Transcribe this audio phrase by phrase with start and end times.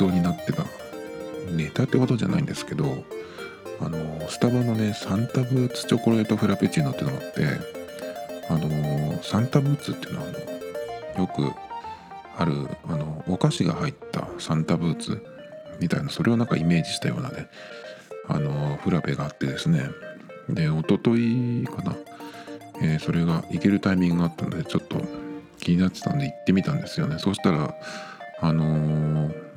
[0.00, 0.64] そうになってた
[1.52, 3.04] ネタってことじゃないんですけど
[3.80, 7.44] あのスタバのねサンタブーツチョコレートフラペチーノってのがあって
[8.48, 10.26] あのサンタブーツっていうのは
[11.14, 11.52] あのよく
[12.38, 15.22] あるあのお菓子が入ったサンタブーツ
[15.80, 17.50] みたいなそれをなんかイメージしたようなね
[18.26, 19.90] あのフラペがあってですね。
[20.48, 21.94] で一昨日かな、
[22.80, 24.96] えー、それが行けるタイミングがあったのでちょっと
[25.58, 27.18] 気になってたんで行ってみたんですよね。
[27.18, 27.74] そしたら
[28.42, 29.49] あのー、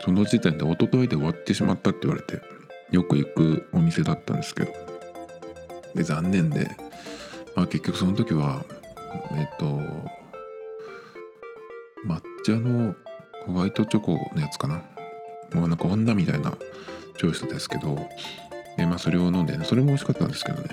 [0.00, 2.40] その時点で一昨日で終わってしまったって言われて
[2.90, 4.72] よく行くお店だったんですけど。
[5.94, 6.70] で残念で、
[7.54, 8.64] まあ、結局その時は
[9.32, 9.64] えっと
[12.06, 12.94] 抹茶の
[13.46, 14.82] ホワイトチョコのやつかな。
[15.54, 16.52] もうなんか女みたいな
[17.18, 17.96] チョイスですけど
[18.76, 20.68] でまあそれを飲んで、ね、それも美味しかったんですけどね。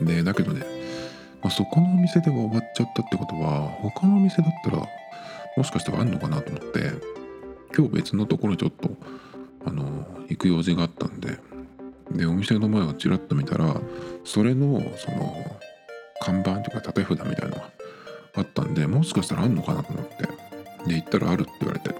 [0.00, 0.64] でだけどね、
[1.42, 4.86] まあ、そこのお店では終わっちゃったってことは他のお店だったら
[5.56, 6.90] もしかしたらあんのかなと思って
[7.76, 8.90] 今日別のところちょっと
[9.64, 11.38] あの行く用事があったんで
[12.10, 13.80] でお店の前をちらっと見たら
[14.24, 15.60] それのその
[16.20, 17.70] 看板とか立て札みたいなのが
[18.36, 20.28] あったんでもしかしたらあんのかなと思って
[20.86, 21.94] で行ったらあるって言われて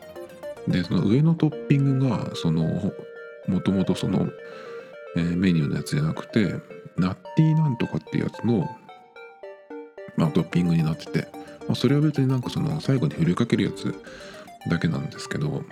[0.68, 2.92] でその上のトッピングがその
[3.46, 4.28] もともとその、
[5.16, 6.54] えー、メニューのやつじゃなくて
[6.96, 8.68] ナッティなんとかっていうやつの、
[10.16, 11.28] まあ、トッピングになってて、
[11.66, 13.94] まあ、それは別になんかその最後に振りかけるやつ
[14.68, 15.64] だけなんですけど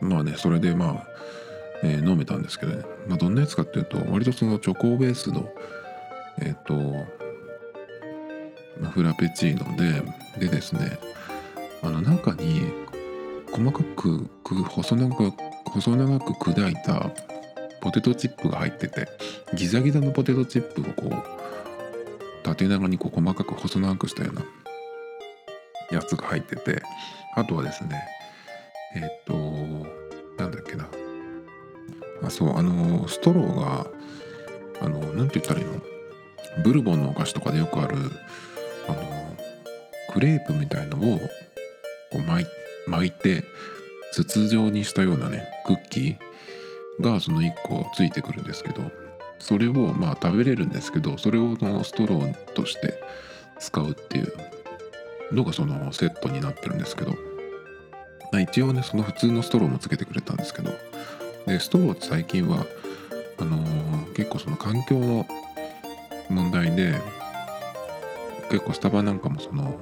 [0.00, 1.06] まあねそれでまあ、
[1.82, 5.48] えー、飲めたんですけどね、まあ、どんなやつかっていうと割とそのチョコベースの
[6.40, 6.74] えっ、ー、と、
[8.80, 10.02] まあ、フラペチーノで
[10.38, 10.98] でですね
[11.82, 12.62] あの中に
[13.52, 14.28] 細かく
[14.68, 15.32] 細長く
[15.66, 17.10] 細長く砕いた
[17.80, 19.08] ポテトチップが入ってて
[19.54, 21.22] ギザギザのポテトチップをこう
[22.42, 24.42] 縦長にこう細かく細長くしたような
[25.92, 26.82] やつが入ってて
[27.34, 28.02] あとはですね
[28.94, 29.34] えっ、と
[30.38, 30.86] なんだっけな。
[32.22, 33.86] あそうあのストローが
[34.80, 35.80] あのなんて言ったらいいの？
[36.62, 37.96] ブルボンのお菓子とかでよくある
[38.88, 39.36] あの
[40.12, 41.18] クレープみたいのを
[42.10, 42.46] こう巻い
[42.86, 43.44] 巻いて
[44.12, 48.82] 筒状にしたようなねクッキーがその1個ついてくるんですけど
[49.38, 53.02] それをまあ食べれるんですけどそれをのストローとして
[53.58, 54.32] 使うっていう
[55.32, 57.12] のがそのセットになってるんですけど
[58.30, 60.72] まあ一応ねその普通のストローもつけてくれたんですけど
[61.46, 62.66] でストローって最近は
[63.38, 65.26] あのー、結構その環境の
[66.28, 66.94] 問題で
[68.50, 69.80] 結構スタバなんかもその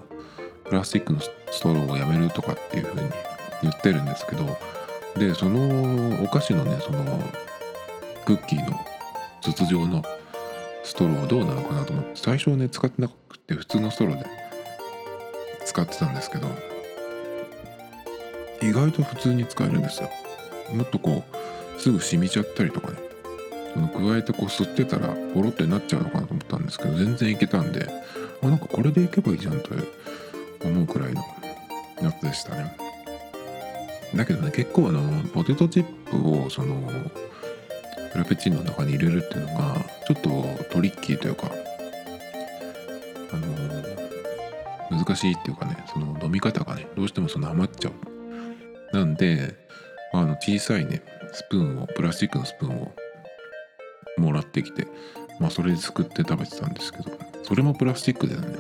[0.65, 1.31] プラスチックのス
[1.61, 3.09] トローをやめるとかっていう風に
[3.63, 4.57] 言ってるんですけど
[5.17, 7.05] でそのお菓子のねその
[8.25, 8.79] クッキーの
[9.41, 10.05] 筒状の
[10.85, 14.27] ストローどうなのかなと思って最初はね使ってなくて普通のストローで
[15.71, 16.49] 使ってたんですけど
[18.61, 20.11] 意外と普通に使えるんですよ。
[20.75, 21.23] もっとこ
[21.79, 22.99] うすぐ染みちゃったりとかね
[23.73, 27.89] その加えてこう吸ってたらポロッとになっちゃうのかなと思ったんですけど全然いけたんで
[28.43, 29.71] あなんかこれでいけばいいじゃんと
[30.65, 31.23] 思うくらいの
[32.03, 32.77] やつでしたね。
[34.15, 36.75] だけどね結構あのポテトチップをその
[38.13, 39.77] フラペチーノの中に入れるっていうのが
[40.09, 41.53] ちょっとトリッキーというか
[43.33, 44.00] あの
[44.91, 48.97] 難しいっていうかねその飲み方がねどうしてもその余っちゃう。
[48.97, 49.55] なんで
[50.13, 51.03] あの小さいね
[51.33, 52.93] スプーンをプラスチックのスプーンを
[54.19, 54.87] もらってきて
[55.39, 57.05] まあそれで作って食べてたんですけど
[57.45, 58.59] それもプラスチックだよね。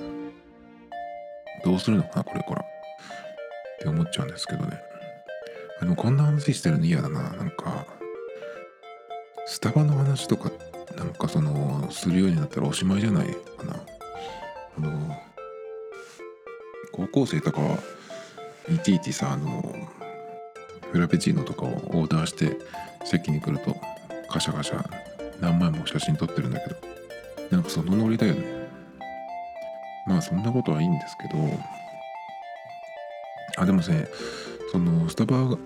[1.64, 2.62] どうするのかなこれから。
[2.62, 2.64] っ
[3.82, 4.80] て思っちゃうんですけどね。
[5.80, 7.22] でもこんな話してるの嫌だな。
[7.30, 7.86] なんか
[9.46, 10.50] スタバの話とか
[10.96, 13.28] なんかそのするようになったらおしまいじゃない
[13.58, 13.80] かな。
[14.78, 15.16] あの
[17.00, 17.78] 高校生とかは
[18.70, 19.74] いちいちさあの
[20.92, 22.58] フラペチーノとかをオーダーして
[23.04, 23.74] 席に来ると
[24.28, 24.84] カシャカシャ
[25.40, 26.76] 何枚も写真撮ってるんだけど
[27.50, 28.60] なんかそのノリだよね。
[30.06, 31.58] まあそんなことはいいんですけど
[33.56, 34.08] あでもね
[34.70, 35.56] そのスタバ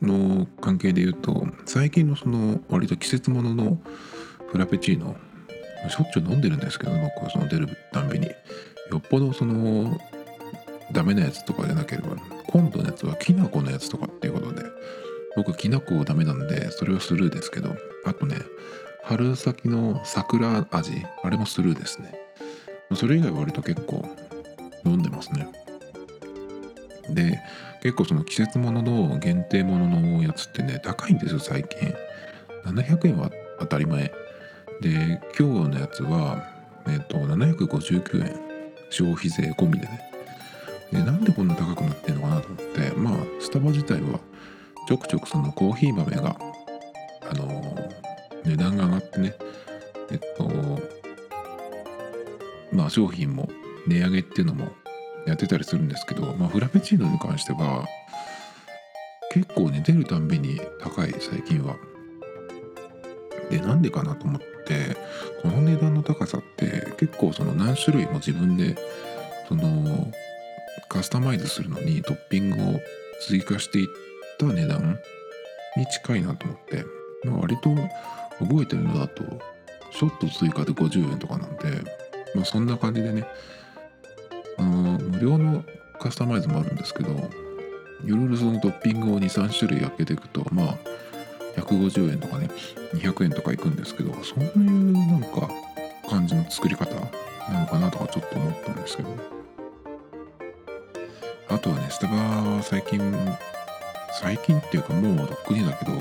[0.00, 3.78] の関係で言うと最近のその割と季節ものの
[4.50, 5.16] フラペチーノ
[5.88, 8.28] しょっちゅう飲んでるんですけど僕はその出るたんびに。
[8.92, 9.98] よっぽどその
[10.92, 12.14] ダメなやつとかじゃなければ
[12.48, 14.62] 今度のやつはきな粉のやつとかっていうことで
[15.34, 17.74] 僕きな粉ダメなんでそれはスルーですけど
[18.04, 18.36] あとね
[19.04, 20.92] 春先の桜味
[21.22, 22.14] あれもスルーですね。
[22.94, 24.04] それ以外は割と結構
[24.84, 25.48] 飲んでますね。
[27.08, 27.40] で
[27.82, 31.94] 結構その季節ものの限定もののやつってね高いんですよ最近。
[32.64, 34.12] 700円は当たり前。
[34.82, 36.46] で今日のやつは
[36.86, 38.51] えっ、と759円。
[38.92, 40.12] 消費税込みでね。
[40.92, 42.92] でなんでこんな高くなってんのかなと思って。
[42.96, 44.20] まあスタバ自体は
[44.86, 46.36] ちょくちょくそのコーヒー豆が
[47.30, 47.90] あの
[48.44, 49.34] 値段が上がってね。
[50.10, 50.50] えっと
[52.70, 53.48] まあ商品も
[53.86, 54.70] 値上げっていうのも
[55.26, 57.86] やってたりするんですけど、まあ、フラペチーノに関しては
[59.30, 61.76] 結構ね出るたんびに高い最近は。
[63.50, 64.51] でなんでかなと思って。
[65.42, 68.76] この値段の高さって結構その何種類も自分で
[69.48, 70.10] その
[70.88, 72.80] カスタマイズするのにトッピングを
[73.20, 73.88] 追加していっ
[74.38, 74.98] た値段
[75.76, 76.84] に近いなと思って、
[77.24, 77.74] まあ、割と
[78.38, 79.22] 覚えてるのだと
[79.90, 81.82] ショット追加で50円とかなんで、
[82.34, 83.26] まあ、そんな感じでね
[84.58, 85.64] あの無料の
[86.00, 87.10] カスタマイズもあるんですけど
[88.04, 90.78] いろいろそのトッピングを23種類開けていくとまあ
[91.56, 92.48] 150円とかね
[92.94, 95.50] 200円とかいくんですけどそういうなんか
[96.08, 99.42] 感じの作り方なのかなとかちょっと思ったんですけど。
[101.52, 102.98] あとはねスタバは最近
[104.10, 105.92] 最近っていうかもうとっくにだけど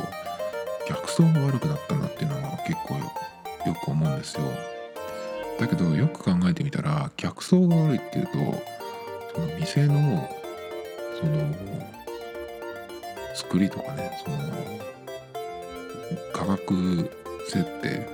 [0.88, 4.44] 客層が悪くなったなっていうのは結構よく思うんですよ。
[5.60, 8.32] だけどよく考えてみたら客層が悪いっていうと
[9.36, 10.30] その店の
[11.20, 11.54] その
[13.36, 14.38] 作りとかねその
[16.34, 17.10] 価格
[17.48, 18.08] 設定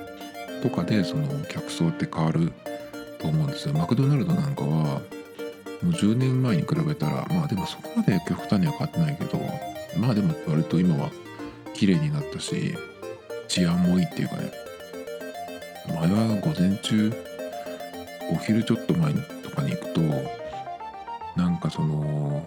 [0.62, 2.52] とかでその客層って変わる
[3.20, 3.74] と思うんですよ。
[3.74, 5.02] マクドナルドなんかはも
[5.84, 9.40] う10年前に比べたらまあでもそこまで極端には変わってないけど
[10.00, 11.12] まあでも割と今は
[11.74, 12.76] 綺麗になったし
[13.48, 14.52] 治安もいいっていうかね。
[15.88, 17.14] 前は午前中
[18.30, 20.02] お昼ちょっと前とかに行くと
[21.36, 22.46] なんかその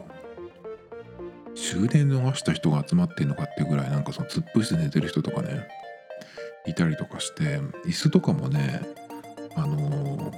[1.71, 5.69] 終電逃した人が集まってんのかってぐらいなんかその突っ伏して寝てる人とかね
[6.67, 8.83] いたりとかして椅子とかもね
[9.55, 10.33] あの、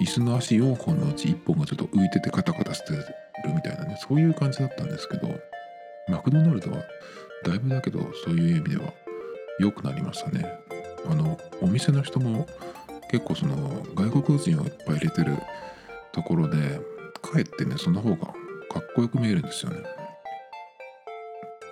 [0.00, 3.04] 椅子の足4本のうち1本がちょっと浮いててカタカタしてる
[3.54, 5.28] みたいなねそういう感じだったんですけど
[6.08, 6.78] マクドナルドは
[7.42, 8.92] だいぶだけどそういう意味では
[9.58, 10.46] 良くなりましたね。
[11.08, 12.46] あのお店の人も
[13.10, 15.36] 結構その外国人をいっぱい入れてる
[16.12, 16.80] ところで
[17.22, 19.95] かえってねその方がかっこよく見えるんですよね。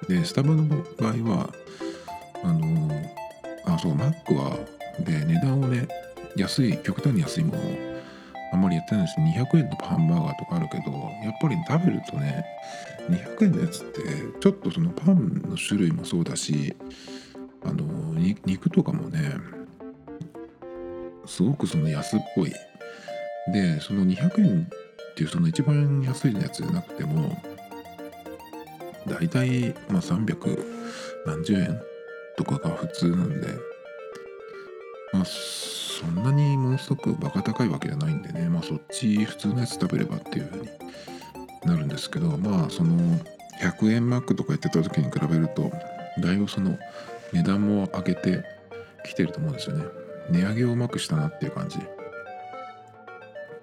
[0.08, 1.50] でスタバの場合は
[2.42, 2.90] あの
[3.64, 4.56] あそうマックは
[5.00, 5.88] で値段をね
[6.36, 7.62] 安い極端に安いもの
[8.52, 9.20] あんまりやってないです。
[9.20, 10.92] 200円のハンバーガーとかあるけど
[11.22, 12.44] やっぱり食べるとね
[13.08, 14.02] 200円のやつって
[14.40, 16.76] ちょっとそのパンの種類もそうだし
[17.64, 17.84] あの
[18.14, 19.32] 肉とかもね
[21.26, 22.52] すごくその安っぽい。
[23.52, 24.68] でその200円
[25.12, 27.36] っていうその一番安いやつじゃなくても
[29.06, 30.64] 大体まあ300
[31.26, 31.80] 何十円
[32.36, 33.48] とかが普通なんで
[35.12, 40.68] まあそんなにものすごくバカ高いわけじゃないんでねまあそっち普通のやつ食べればっていう風に
[41.64, 42.96] なるんですけどまあその
[43.60, 45.70] 100円マックとか言ってた時に比べると
[46.20, 46.76] だいぶその
[47.32, 48.44] 値段も上げて
[49.04, 49.84] きてると思うんですよね。
[50.30, 51.78] 値上げをうまくしたなっていう感じ。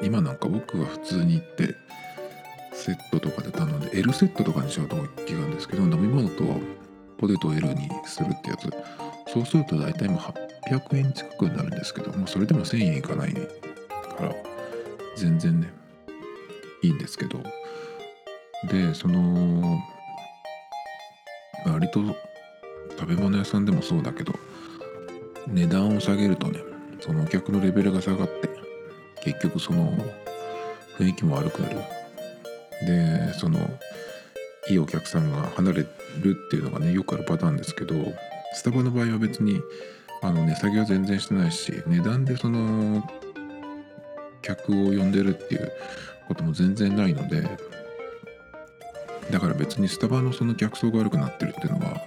[0.04, 1.76] 今なんか僕は普通に行って
[2.82, 4.96] セットとかで頼んで L セットとかにしようと
[5.26, 6.44] 気があるんですけど飲み物と
[7.18, 8.70] ポテトを L にするってやつ。
[9.32, 13.40] そうすると大体もう800円近くになるんですけどもうそれでも1000円いかないか
[14.20, 14.36] ら
[15.16, 15.72] 全然ね
[16.82, 17.40] いいんですけど。
[18.70, 19.80] でその
[21.66, 22.00] 割と
[22.92, 24.34] 食べ物屋さんでもそうだけど
[25.48, 26.60] 値段を下げるとね
[27.00, 28.50] そのお客のレベルが下がって
[29.24, 29.92] 結局その
[30.98, 32.01] 雰囲気も悪くなる。
[32.86, 33.60] でその
[34.70, 35.80] いいお客さんが離れ
[36.22, 37.96] るっていうのがねよくあるパターンですけど
[38.54, 39.62] スタバの場合は別に
[40.22, 43.04] あの値下げは全然してないし値段でその
[44.42, 45.72] 客を呼んでるっていう
[46.28, 47.48] ことも全然ないので
[49.32, 52.02] だから別にスタバのその客層が悪くなってるっていうのは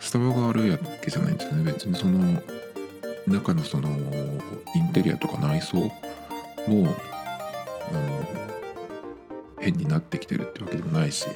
[0.00, 1.72] スタバが悪いわけじゃないんですよね。
[1.72, 2.42] 別にその
[3.26, 3.88] 中のその
[4.76, 5.90] インテリアとか内装も
[6.68, 8.24] あの
[9.64, 11.26] 変になってきてるってわけでもないし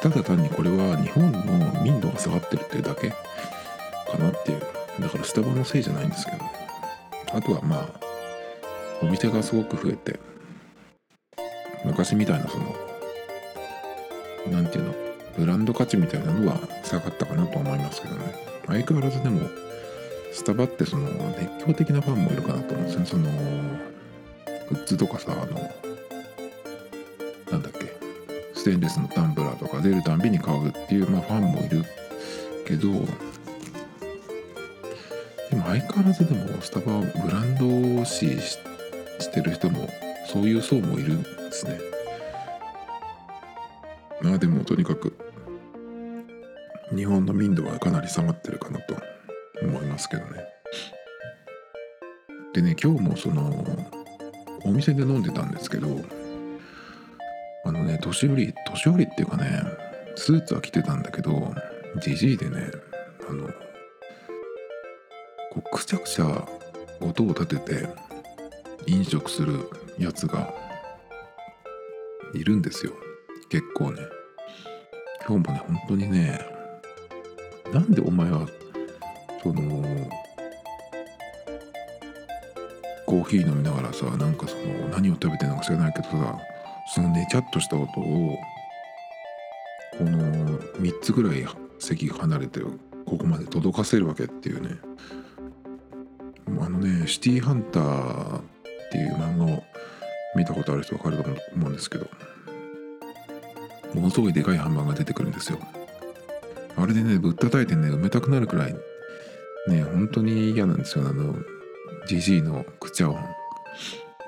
[0.00, 3.16] ただ単にこれは日本の民度が下がってるっていうだけか
[4.18, 4.60] なっていう
[5.00, 6.38] だからスタバのせいじゃないんですけど
[7.34, 7.88] あとはまあ
[9.02, 10.18] お店がすごく増えて
[11.84, 12.74] 昔みたいなその
[14.50, 14.94] 何て言うの
[15.36, 18.34] ブランド価値みたいなのは下がったかなと思いますけどね。
[18.66, 19.48] 相変わらずでも
[20.32, 23.06] スタバってその熱狂的なファンもいるかなと思うんですね。
[23.06, 23.30] その
[24.68, 25.70] グッズとかさあの
[28.68, 31.86] テンレスのタンブラーとか出るたんびに買うっていう、まあ、ファンもいる
[32.66, 32.98] けどで
[35.56, 38.58] も相変わらずでもスタバをブランド視し
[39.32, 39.88] てる人も
[40.30, 41.80] そういう層もいるんですね。
[44.20, 45.16] まあでもとにかく
[46.94, 48.98] 日本の民度はかなり下がってるかなと
[49.62, 50.44] 思いますけどね。
[52.52, 53.64] でね今日もその
[54.66, 55.88] お店で飲んでたんですけど
[57.68, 59.62] あのね年寄り年寄りっていうかね
[60.16, 61.54] スーツは着てたんだけど
[62.02, 62.62] じじいでね
[63.28, 63.46] あの
[65.52, 66.48] こうくちゃくちゃ
[67.00, 67.88] 音を立てて
[68.86, 70.50] 飲食するやつが
[72.32, 72.92] いるんですよ。
[73.50, 74.00] 結構ね。
[75.26, 76.40] 今日もね本当にね
[77.70, 78.48] なんでお前は
[79.42, 79.62] その
[83.04, 86.38] コーヒー飲みながらさなんかその何を食べてるのか知らないけどさ
[86.94, 88.38] そのねちゃっとした音を
[89.96, 91.44] この3つぐらい
[91.78, 94.76] 席離れてここまで届かせるわけっていうね。
[96.60, 98.42] あのね「シティーハンター」っ
[98.90, 99.62] ていう漫画を
[100.34, 102.08] 見たことある人分かると思うんですけど。
[103.94, 105.58] ものすごいでかいハンバーが出てくるんですよ。
[106.76, 108.74] あれでねぶったたいてね埋めたくなるくらい
[109.68, 111.34] ね本当に嫌なんですよあの
[112.06, 113.24] ジジイの口茶碗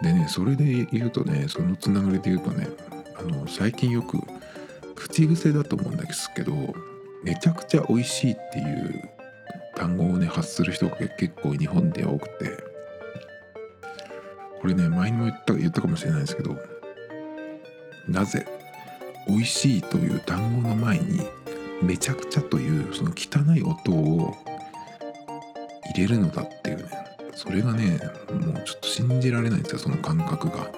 [0.02, 2.68] でねそれで言うとねそのつながりで言うとね
[3.18, 4.18] あの最近よく
[4.94, 6.52] 口癖だと思うんですけど
[7.22, 9.10] めちゃくちゃ美味しいっていう
[9.74, 12.70] 単語をね発する人が結構日本では多くて
[14.60, 16.56] これね前にも言った言ったかもしれないですけど
[18.08, 18.46] なぜ
[19.26, 21.20] 美味しいという単語の前に
[21.82, 24.34] めちゃくちゃというその汚い音を
[25.94, 27.09] 入れるのだっていうね
[27.42, 27.98] それがね
[28.30, 30.70] もうちょっと信じられないんですよその感覚が。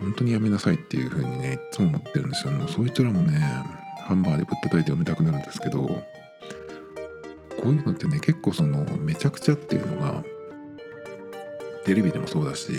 [0.00, 2.52] 本当にやめなさいっていう風にねいつも思ってるんですよ。
[2.52, 3.38] もうそいつらもね
[4.00, 6.02] ハンバーでぶったたいて読みたくなるんですけどこ
[7.66, 10.24] ういうのってね結構そのめちゃくちゃっていうのが
[11.84, 12.72] テレビでもそうだし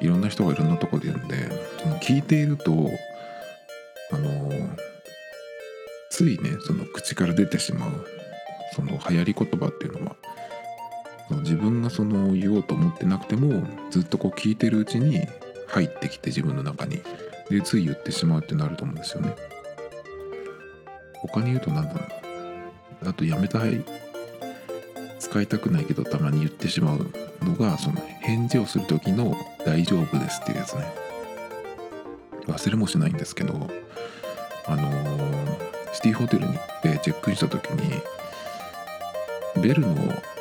[0.00, 1.50] いろんな人がいろんなとこで言うんで
[1.82, 2.70] その聞いていると
[4.12, 4.52] あの
[6.08, 8.06] ついねその口から出てしまう
[8.76, 10.16] その流行り言葉っていうのは
[11.30, 15.26] 自分がその言おうと思ってなくてもずっとこう聞いてるうちに
[15.66, 17.02] 入ってきて自分の中に。
[17.50, 19.34] でつい言ってしまうってなると思うんですよね。
[21.14, 22.00] 他に言うと何だろ
[23.02, 23.08] う。
[23.08, 23.84] あとやめたい。
[25.18, 27.10] 使いたくないけどたまに言ってしまう
[27.42, 30.92] のがその返事をする時の「大丈夫です」っていうやつね。
[32.46, 33.68] 忘れもしないんですけど
[34.66, 38.00] あのー、シティホテルに行ってチェックインした時に
[39.60, 39.94] ベルの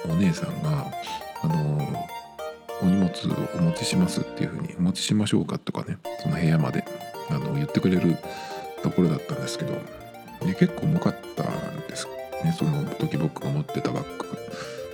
[0.10, 0.88] お姉さんが
[1.42, 2.10] あの、
[2.82, 3.10] お荷物を
[3.58, 6.84] お持ちしますっていう風にお持ちしましょうかとかねその部屋まで
[7.30, 8.18] あの言ってくれる
[8.84, 12.08] ところだったんですけど、ね、結構重かったんです
[12.44, 14.26] ねその時僕が持ってたバッグ。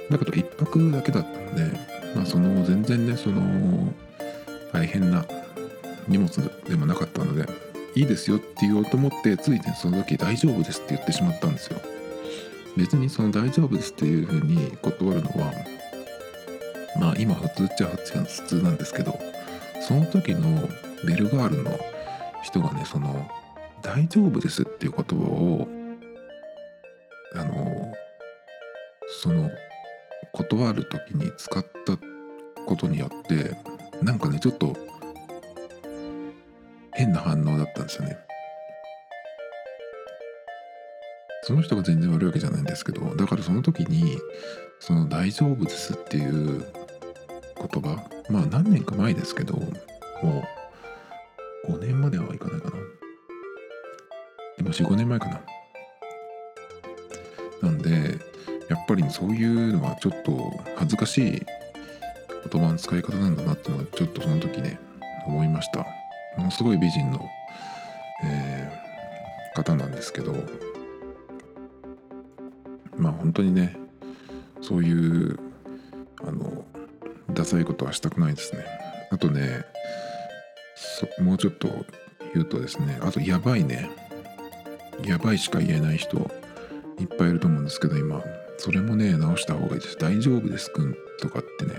[0.09, 1.79] だけど1泊だけだったんで、
[2.15, 3.93] まあ、その全然ねその
[4.73, 5.25] 大変な
[6.07, 6.29] 荷物
[6.67, 7.45] でもなかったので
[7.95, 11.79] いいですよって言おうと思ってついねその時大丈夫ですって言ってしまったんですよ。
[12.77, 15.53] 別にその大丈夫ですっていうふうに断るのは
[16.99, 19.19] まあ今普通っちゃ普通なんですけど
[19.81, 20.69] その時の
[21.05, 21.79] ベルガールの
[22.43, 23.29] 人がねその
[23.81, 25.67] 大丈夫ですっていう言葉を
[27.33, 27.93] あの
[29.21, 29.49] その
[30.33, 31.97] 断る時に使った
[32.65, 33.55] ことによって
[34.01, 34.75] なんかねちょっと
[36.93, 38.30] 変な反応だったんですよね。
[41.43, 44.17] その人が全然悪いわけじゃないんですけどだからその時に
[44.79, 46.65] その「大丈夫です」っていう
[47.57, 50.43] 言葉まあ何年か前ですけども
[51.67, 52.75] う5年まではいかないかな。
[54.59, 55.41] 今45年前かな。
[57.61, 58.19] なんで
[58.69, 61.45] やっぱりそういうのはちょっと恥ずかしい
[62.51, 64.79] 言葉の使い方なんだなっていうのはちょっとその時ね
[65.25, 65.85] 思いました。
[66.37, 67.27] ものすごい美人の、
[68.23, 70.33] えー、方なんですけど
[73.01, 73.75] まあ本当にね
[74.61, 75.39] そういう
[76.23, 76.63] あの
[77.31, 78.63] ダサいことはしたくないですね。
[79.11, 79.65] あとね
[81.19, 81.67] もうちょっと
[82.33, 83.89] 言うとですねあとやばいね。
[85.03, 86.17] やばいしか言えない人
[86.99, 88.21] いっぱいいると思うんですけど今
[88.59, 89.97] それもね直した方がいいです。
[89.97, 91.73] 大丈夫ですくんとかってね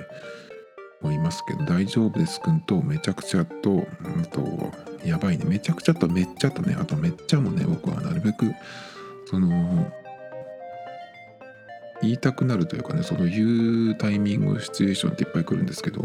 [1.00, 3.86] もいますけど大丈夫ですくんとめちゃくちゃとうん
[4.24, 4.72] と
[5.04, 5.44] やばいね。
[5.44, 8.52] めちゃくちゃとめっちゃとねあとめっちゃもね僕はなるべく
[9.26, 9.92] その
[12.02, 16.04] 言いたくなるというかねその言うタイミングシチュエーションっていっぱい来るんですけど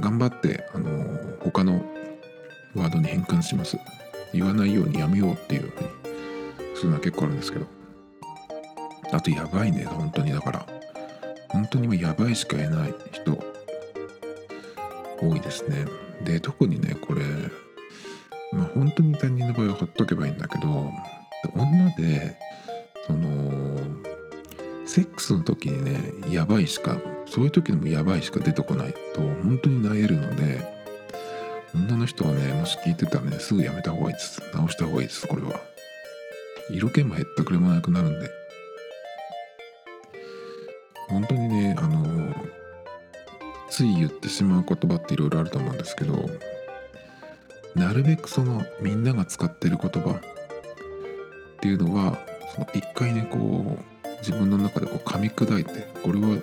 [0.00, 1.84] 頑張ってあの他の
[2.74, 3.76] ワードに変換します。
[4.32, 7.66] 言わないようにやめようっていうふうにするのは結構あるんですけど。
[9.10, 10.32] あとやばいね本当に。
[10.32, 10.66] だから
[11.48, 13.38] 本当にもやばいしかいない人
[15.20, 15.86] 多いですね。
[16.24, 17.22] で特にねこれ
[18.52, 20.92] まあ本当に他人の場合はほっとけばいいんだけど
[21.54, 22.36] 女で
[23.06, 23.67] その
[24.98, 30.60] セックスの時にねやばいしかそういう時でもやばいしか出てこないと本当になえるので
[31.72, 34.42] 女の人はねもし聞いてたらねすぐやめた方がいいです。
[34.52, 35.60] 直した方がいいですこれは。
[36.70, 38.28] 色気も減ったくれもなくなるんで。
[41.10, 42.34] 本当にねあの
[43.70, 46.28] つい言ってしまう言葉っていろいろあると思うんですけど
[47.76, 50.20] なるべくそのみんなが使ってる言葉っ
[51.60, 52.18] ていうのは
[52.52, 56.42] その一回ねこう自分の中でこう噛み砕いてこれは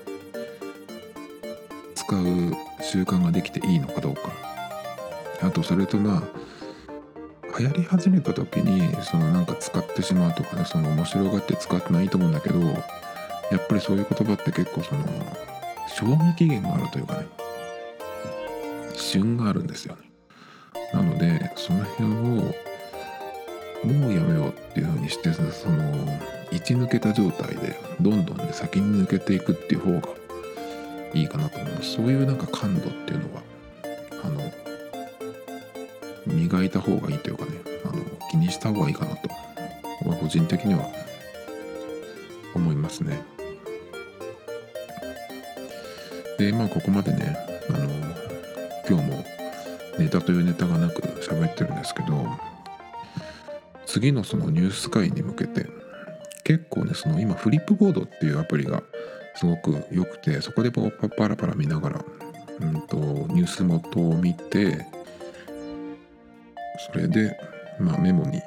[1.94, 2.24] 使う
[2.84, 4.32] 習慣ができていいのかどうか。
[5.42, 6.24] あとそれとまあ
[7.60, 12.78] 流行り始めた時にそのなんか使ってしまうとかねその面白がって使ってないと思うんだけどや
[13.58, 15.06] っぱりそういう言葉って結構その
[15.88, 17.28] 賞味期限があるというかね
[18.94, 20.02] 旬があるんですよね。
[20.94, 22.16] なのでその辺を
[23.86, 25.92] もうやめようっていう風にしてその
[26.52, 30.16] 位置抜けた状態でどんどんね先に抜けていくっていう方が
[31.14, 31.94] いいかなと思います。
[31.94, 33.42] そういうなんか感度っていうのは
[34.24, 34.52] あの
[36.26, 37.52] 磨いた方がいいというかね
[37.86, 39.30] あの気にした方がいいかなと、
[40.06, 40.88] まあ、個人的には
[42.54, 43.22] 思いますね。
[46.38, 47.38] でまあここまでね
[47.70, 47.90] あの
[48.88, 49.26] 今日も
[49.98, 52.28] ネタというネタがなく喋ってるんですけど
[53.86, 55.68] 次のそのニュース会に向けて
[56.46, 58.82] 結構ねその今フリップボードっていうアプリが
[59.36, 62.06] すごく良くてそこでパパラパラ見ながら、
[62.62, 64.86] うんと、ニュース元を見て
[66.92, 67.38] それで、
[67.80, 68.42] まあ、メモに、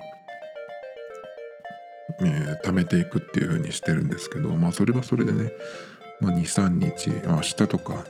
[2.21, 5.53] えー、貯めていくっていう風にしてるんですけどまあそれはそれでね、
[6.21, 8.05] まあ、23日明日とか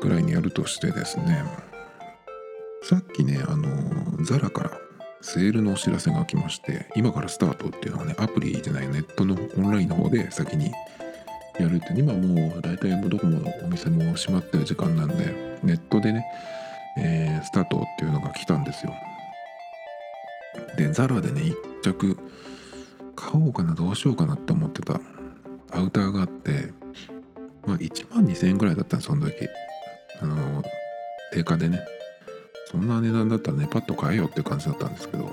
[0.00, 1.44] ぐらいにやるとしてですね
[2.82, 4.89] さっきねあのザラから
[5.22, 10.72] セールのお知らせが来まして今からスタートっていうのはねアプリじゃないネットのオンラインの方で先に
[11.58, 16.24] やるって今もう大体どこもお店も閉まってる時間なんでネットでね、
[16.96, 18.94] えー、スタートっていうのが来たんですよ。
[20.76, 22.16] でザラでね一着
[23.14, 25.00] 買おうかなどうしようかなって思ってた
[25.72, 26.72] アウターがあって
[27.66, 29.34] まあ1万2000円ぐらいだったんですその時。
[30.22, 30.62] あの
[31.32, 31.80] 定価でね。
[32.70, 35.30] そんな値段だったらねパッと買えよっていう感じだったんですけど。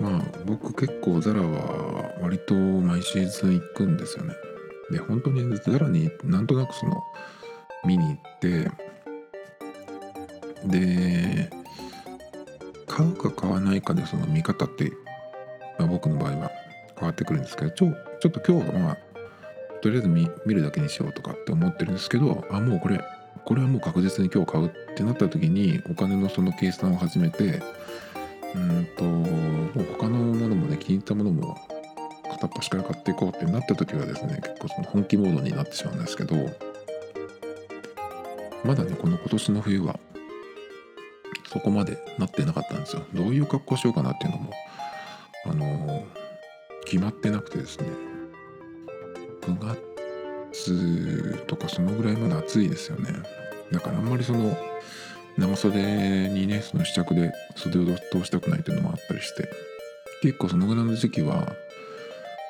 [0.00, 4.34] まあ僕結構ザラは割と毎シーズン行くんですよね。
[4.90, 7.02] で本当にザラになんとなくその
[7.84, 8.70] 見に行って
[10.66, 11.50] で
[12.86, 14.92] 買うか買わないかでその見方って、
[15.78, 16.50] まあ、僕の場合は
[16.96, 18.98] 変わってくるんですけどちょちょっと今日はまあ
[19.82, 23.00] とりあえず見るだけにしようとかって思ってるんですけどあもうこれ
[23.48, 27.62] これはもう確実に今日買うってなった時にお金のその計算を始めて
[28.54, 29.22] うんとも
[29.74, 31.56] う他のものもね気に入ったものも
[32.30, 36.36] 片っ端から買っていこうってなった時はですね結構その本気モードになってしまうんですけど
[38.66, 39.98] まだねこの今年の冬は
[41.50, 43.02] そこまでなってなかったんですよ。
[43.14, 44.52] どういう格好しようかなっていうのも
[45.46, 46.04] あの
[46.84, 47.86] 決まってなくてですね。
[49.40, 49.87] 9月
[51.46, 53.10] とかそのぐらいまで暑いですよね。
[53.70, 54.56] だからあんまりその
[55.36, 59.48] 長袖にねその試着で袖を通したくないというのもあったりして。
[60.20, 61.52] 結構そのぐらいの時期は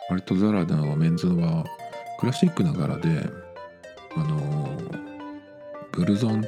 [0.08, 1.64] 割とザラダのメンズは
[2.18, 3.28] クラシックな柄で
[4.16, 4.68] あの
[5.92, 6.42] ブルゾン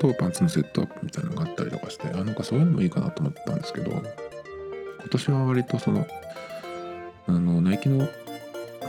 [0.00, 4.02] とパンツのセットアップみたいなのがあったりとかしてあなんかそういうのもいいかなと思ったんですけど今
[5.10, 6.06] 年は割とその
[7.28, 8.08] あのナイキの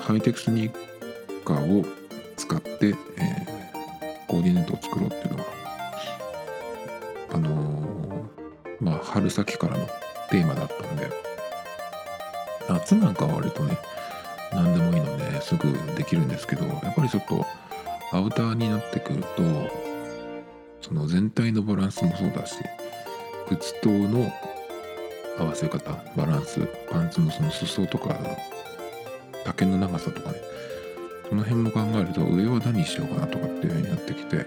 [0.02, 1.86] ハイテクスニーカーを
[2.48, 2.96] 使って、えー、
[4.26, 5.46] コーディネートを作ろうっていうのは
[7.34, 9.86] あのー、まあ春先からの
[10.30, 11.10] テーマだったんで
[12.70, 13.78] 夏なんかは割とね
[14.54, 17.46] 何でもいいのですぐできるんですけどやっぱりちょっと
[18.14, 19.28] アウターになってくると
[20.82, 22.56] その全体のバランスもそうだし
[23.50, 24.32] 靴との
[25.38, 28.18] 合わせ方バランスパンツのその裾とか
[29.44, 30.38] 丈の長さとかね
[31.30, 34.46] その辺も考えると上は何しようかなとかっていう風になってきて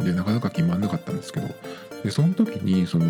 [0.00, 1.48] でなかなか決まんなかったんですけど
[2.02, 3.06] でその時にその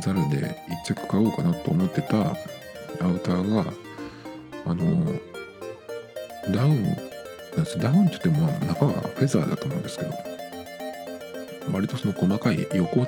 [0.00, 0.56] ザルで
[0.86, 3.64] 1着買おうかなと思ってたアウターが
[4.66, 5.12] あの
[6.52, 10.12] ダウンなんですダウンって言っても中はフェザーだと思うんですけど
[11.72, 13.06] 割とその細かい横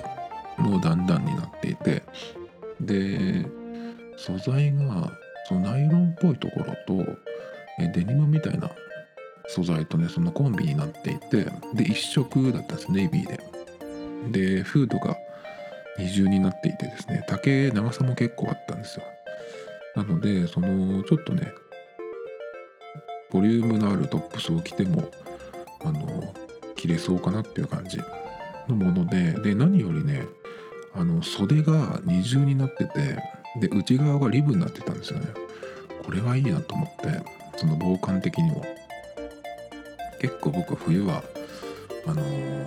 [0.59, 2.03] の段々になっていて
[2.81, 3.47] で
[4.17, 5.13] 素材が
[5.49, 7.28] そのナイロンっぽいところと
[7.87, 8.71] デニムみたいな
[9.47, 13.41] 素材とねそのコンビになっていてで一色だったんですネイビーで。
[14.31, 15.17] でフードが
[15.99, 19.05] 二重になっていてですね丈長さも結構あったんですよ。
[19.97, 21.53] なのでそのちょっとね
[23.31, 25.11] ボリュームのあるトップスを着ても
[25.85, 26.35] あの
[26.77, 27.99] 着れそうかなっていう感じ
[28.69, 30.25] のものでで何よりね
[30.95, 33.23] あの袖が二重になってて
[33.61, 35.27] で内側がリブになってたんですよね。
[36.05, 37.48] これはいいなと思って。
[37.59, 38.65] その防寒的にも
[40.21, 41.25] 結構僕冬は
[42.07, 42.67] あのー、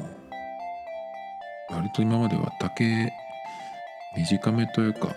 [1.71, 3.09] 割と今までは丈
[4.17, 5.15] 短めというか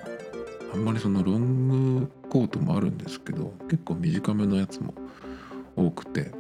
[0.72, 4.94] あんまりそのロングコートもあるんですけど結構短めのやつも
[5.76, 6.30] 多くて。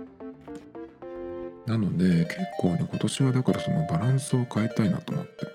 [1.66, 5.46] なので結構ね今年はだからそのバランスを変えたいなと思って。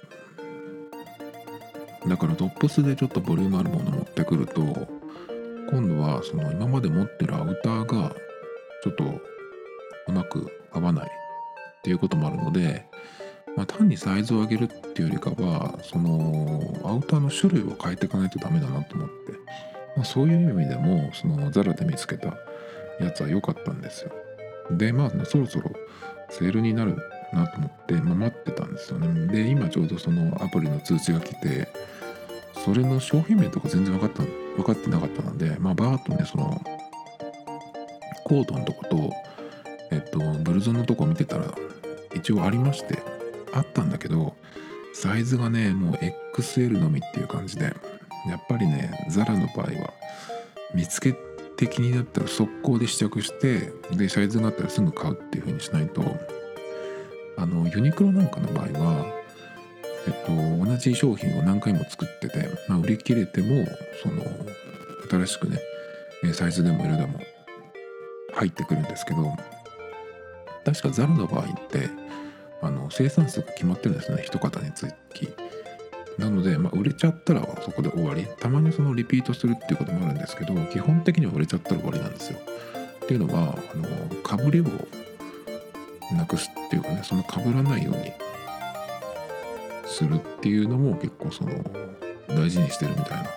[2.08, 4.99] だからトップスでちょっとボリュームあるもの持ってくると
[5.70, 8.16] 今度はその今まで持ってるアウターが
[8.84, 9.04] ちょっと
[10.08, 12.88] うまく合わないっていうこともあるので、
[13.56, 19.14] まあ、単にサイズを上げるっていうよりかはそのアウターの種類を変えていかないとダメだなと思って、
[19.96, 22.34] まあ、そういう意味でもそのザラで見つけた
[23.00, 24.12] やつは良かったんですよ。
[24.72, 25.72] でまあ、ね、そろそろ
[26.30, 26.98] セールになる
[27.32, 29.28] なと思って、まあ、待ってたんですよね。
[29.28, 31.68] で今ちょうどそのアプリの通知が来て
[32.66, 36.62] それの商品名とか全然分かったの分かってなかったのでまあバーッとねその
[38.26, 39.12] コートのとこと
[39.92, 41.54] えっとブルゾンのとこ見てたら
[42.16, 43.02] 一応ありまして
[43.54, 44.36] あったんだけど
[44.94, 45.96] サイズがねもう
[46.36, 47.66] XL のみっていう感じで
[48.28, 49.94] やっぱりねザラの場合は
[50.74, 51.16] 見つけ
[51.56, 56.04] て気になったら速攻で試着してでサイズがあったらすぐ買うっていう風にしないと
[57.38, 59.19] あのユニクロなんかの場合は
[60.08, 63.66] えっと、同じ商品を何回も作ってて、まあ、売り切れても
[64.02, 64.24] その
[65.10, 65.60] 新しくね
[66.34, 67.20] サイズでも色でも
[68.34, 69.34] 入ってくるんですけど
[70.66, 71.90] 確かザルの場合って
[72.62, 75.30] あの生産数が決まってるんですね一型につき。
[76.18, 78.28] なので、まあ、売れちゃったらそこで終わり。
[78.40, 82.40] たまにそのリピートするっていうこともあるんですけど基本的には売れちゃったら終わりなんですよ。
[83.04, 84.66] っていうのはあのかぶりを
[86.14, 88.12] なくすっていうかねそのかぶらないように
[89.90, 91.52] するっていうのも結構その
[92.30, 93.30] 大事にしてるみたいな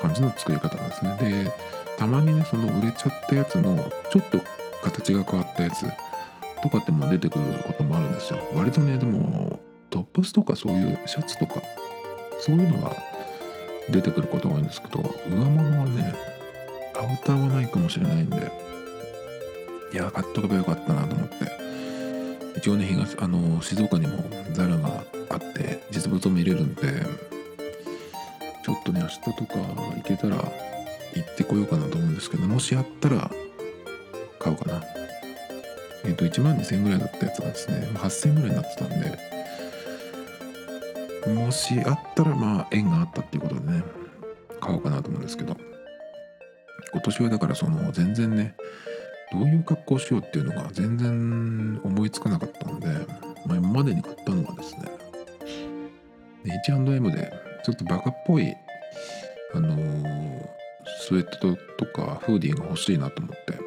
[0.00, 1.16] 感じの作り方なんですね。
[1.20, 1.52] で
[1.96, 3.76] たまにねその売れちゃったやつの
[4.10, 4.40] ちょっと
[4.82, 5.86] 形が変わったやつ
[6.62, 8.38] とかっても出てくることもあるんですよ。
[8.54, 9.60] 割とねでも
[9.90, 11.62] トップスとかそういうシャツとか
[12.40, 12.96] そういうのが
[13.90, 16.14] 出てくることが多いんですけど上物はね
[16.94, 18.52] アウターはないかもしれないんで
[19.92, 21.67] いや買っとけばよかったなと思って
[22.58, 24.18] 一応ね東あの静岡にも
[24.52, 27.06] ザラがあって実物を見れるんで
[28.64, 29.54] ちょっとね明日とか
[29.94, 30.36] 行けたら
[31.14, 33.30] 行ってこようかなと思うんですけどもしあったら
[34.40, 34.82] 買おうかな。
[36.04, 39.18] えっ、と1万2000ぐらいだったやつがですね8000ぐらいになってたんで
[41.32, 43.84] もしあったらまあ縁があったっていうことでね
[44.60, 45.56] 買おうかなと思うんですけど。
[46.92, 48.54] 今年はだからその全然ね
[49.32, 52.88] どういう格好をしようっていうのが全然思いつかなかったので、
[53.46, 54.88] まあ、今までに買ったのはですね
[56.66, 57.32] H&M で
[57.64, 58.54] ちょっとバカっぽい
[59.54, 60.48] あのー、
[61.00, 63.58] スウェットとかフーディーが欲しいなと思って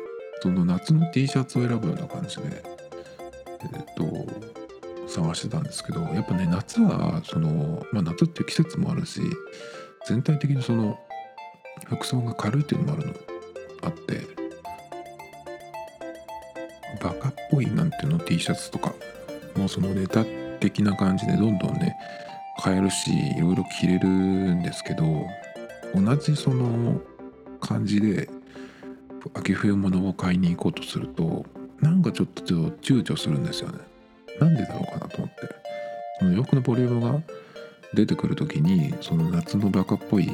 [0.41, 2.43] その夏の T シャツを選ぶような感じで
[3.73, 4.27] えっと
[5.07, 9.21] 探してたんですけどやっぱね夏はそのまあ夏っていう季節もあるし
[10.07, 10.99] 全体的にその
[11.87, 13.13] 服装が軽いっていうのもあるの
[13.83, 14.40] あって
[17.01, 18.93] バカっぽいなんての？T シャツとか
[19.55, 20.25] もうそのネタ
[20.59, 21.95] 的な感じでどんどんね
[22.59, 25.03] 買えるしいろいろ着れるんですけど
[25.95, 27.01] 同じその
[27.59, 28.29] 感じで
[29.33, 31.45] 秋冬物を買いに行こうとすると
[31.79, 33.79] なんかちょっと躊躇するんですよね。
[34.39, 35.61] なんでだろうかなと思って。
[36.19, 37.19] その洋服のボリュームが
[37.93, 40.31] 出てくる時にその夏のバカっぽい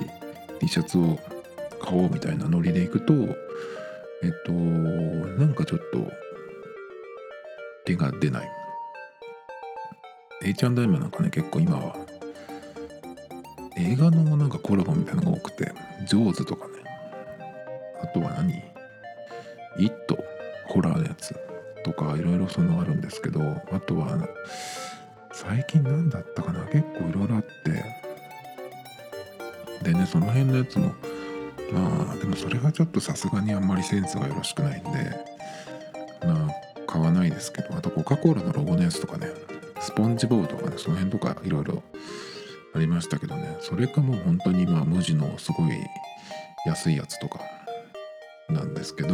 [0.59, 1.17] T シャツを
[1.81, 6.11] 買おうみたいなノリでいくとえっとなんかちょっと
[7.87, 8.51] 手が出ない。
[10.43, 11.95] H&M なんかね結構今は。
[13.77, 15.71] 映画のなんかコラボみたいなのが多くて、
[16.05, 16.73] ジョーズとかね。
[18.03, 18.51] あとは何？
[19.79, 20.17] イット、
[20.67, 21.33] ホラーのやつ
[21.85, 23.39] とかいろいろそのあるんですけど、
[23.71, 24.27] あとは、
[25.31, 26.65] 最近何だったかな？
[26.65, 27.45] 結構いろいろあっ
[29.81, 30.87] て、でね、その辺のやつも、
[31.71, 35.36] まあ、でもそれがちょっとさすがにあんまりセンスがよろしくないんで、
[36.87, 39.27] 買わないですけど、あとコカ・コーラのロゴのやつとかね、
[39.79, 41.83] スポンジボードとかね、その辺とかいろいろ
[42.77, 45.69] ありましたけどねそれかもう本当にまあ無地のすごい
[46.65, 47.39] 安いやつとか
[48.49, 49.09] なんですけど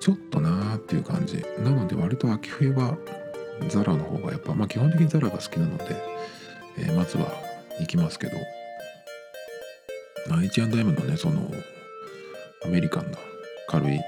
[0.00, 1.42] ちょっとなーっていう感じ。
[1.58, 2.98] なので割と秋冬は
[3.68, 5.96] ザラの方がやっぱまあ基本的にザラが好きなので、
[6.76, 7.32] えー、まずは
[7.80, 8.36] 行きますけど。
[10.42, 11.50] H&M のねその
[12.64, 13.18] アメリカンな
[13.68, 14.00] 軽い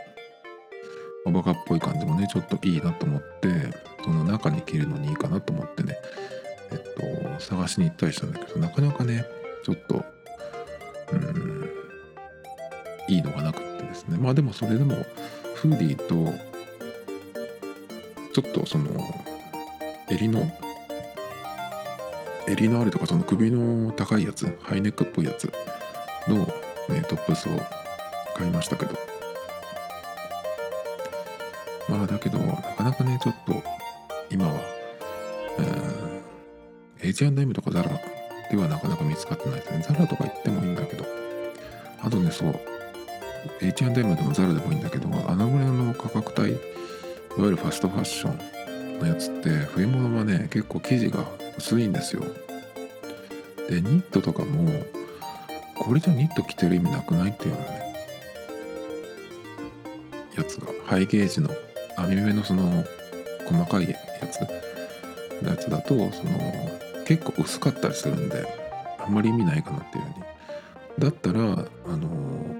[1.27, 3.49] おバカっぽい感じもねちょっといいなと思って
[4.05, 5.99] その中に着るのにいいかなと思ってね。
[6.71, 6.79] えっ
[7.39, 9.25] と探しに行ったりしたんだけどなかなかね
[9.65, 10.05] ちょっと
[11.13, 11.71] うん
[13.09, 14.17] いいのがなくってですね。
[14.19, 14.95] まあでもそれでも
[15.55, 16.33] フーディーと
[18.33, 18.89] ちょっとその
[20.09, 20.49] 襟の
[22.47, 25.53] 襟のあるとかその首の高いやつハイネックっぽいやつ
[26.29, 26.39] の、
[26.89, 27.53] ね、トップスを
[28.37, 29.16] 買いましたけど。
[31.89, 33.63] まあだけどなかなかねちょっと
[34.31, 34.61] 今は、
[37.01, 37.91] えー、H&M とかザラ
[38.51, 39.85] ではなかなか見つかってないですね。
[39.89, 41.05] ザラとか行ってもいいんだけど。
[42.07, 42.61] あとねそう
[43.61, 46.59] H&M でもザラでもいいんだけどあのぐらいの価格帯いわ
[47.39, 51.25] ゆるファストファッションのやつって冬物はね結構生地が
[51.59, 52.23] 薄いんですよ。
[53.69, 54.71] でニットとかも
[55.75, 57.95] これじゃニット着てる意味なくないっていうのね
[60.37, 61.51] やつがハイゲージの
[61.97, 62.85] 網目のその
[63.47, 63.97] 細かいや
[64.29, 64.41] つ
[65.43, 66.71] のやつだとその
[67.07, 68.47] 結構薄かったりするんで
[68.99, 70.15] あんまり意味ないかなっていうふうに。
[70.99, 72.57] だったらあの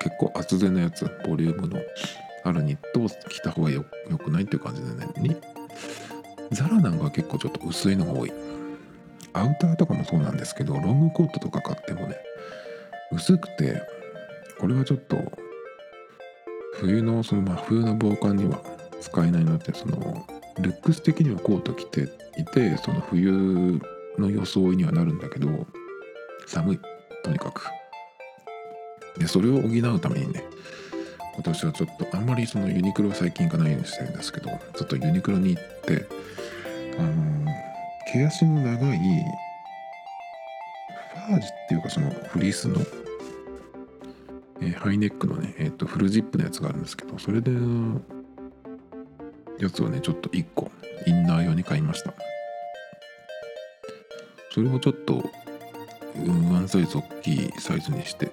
[0.00, 1.80] 結構厚手のやつボリュームの
[2.44, 5.08] あるニットを着た方がよよくないっていう感じでね。
[5.16, 5.36] に
[6.52, 8.32] ザラなんか結構ちょっと薄いのが多い。
[9.32, 12.16] アウターとかもそうなんですけどロングコートとか買ってもね
[13.12, 13.82] 薄くて
[14.58, 15.16] これはちょっと
[16.80, 18.60] 冬のその真冬の防寒には
[19.00, 20.26] 使えないなってその
[20.60, 22.08] ルックス的にはコート着て
[22.38, 23.80] いてその冬
[24.18, 25.66] の装いにはなるんだけど
[26.46, 26.80] 寒い。
[27.26, 27.66] とにかく。
[29.18, 30.44] でそれを補うためにね
[31.34, 36.06] 今年はちょっとあんまりそのユニクロは最近行かないようにしてるんですけどちょっとユニクロに行って
[36.98, 37.12] あの
[38.12, 42.76] 毛足の長いファージっていうかそのフリースの
[44.60, 47.50] えー、ハイネックのね、えーと、フルジップのやつがあるんですけどそれで
[49.58, 50.70] やつをねちょっと1個
[51.06, 52.14] インナー用に買いました。
[54.56, 55.22] それをちょっと
[56.50, 58.32] ワンサイズ大きいサイズにして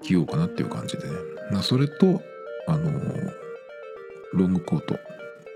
[0.00, 1.14] 着ようかなっていう感じでね、
[1.52, 2.22] まあ、それと
[2.66, 3.30] あのー、
[4.32, 4.98] ロングコートっ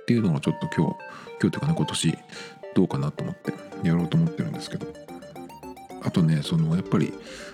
[0.05, 0.97] ていうのがちょっと今日
[1.41, 2.19] 今日というかね今年
[2.75, 5.02] どうかなと思ってやろうと思ってるんですけど。
[6.05, 7.13] あとねそのやっぱり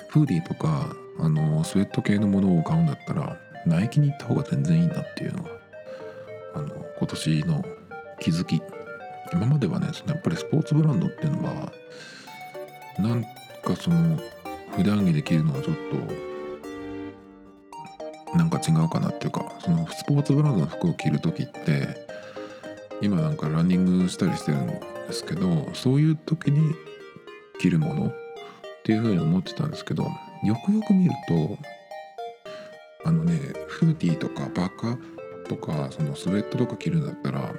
[0.08, 5.50] フーディーとかあのスウェット系のものを買うんだったらナイキに行った方が全然いいなっていうのが
[6.54, 7.64] あの今年の
[8.20, 8.62] 気づき。
[9.32, 11.72] 今まではねそのやっぱりスポーツブランドっていうのは
[12.98, 14.18] なんかその
[14.74, 15.76] 普段着で着るのはちょっ
[18.32, 22.06] となんか違うかなっていうかそのスポーツブランドの服を着る時って
[23.00, 24.80] 今なんかランニングしたりしてるんで
[25.12, 26.74] すけどそういう時に
[27.60, 28.12] 着るもの
[28.88, 30.04] っていうふうに思ってたんですけど
[30.44, 31.58] よくよく見ると
[33.04, 33.34] あのね
[33.68, 37.52] フーディーとかバカーとかそのスウェットとか着るんだったら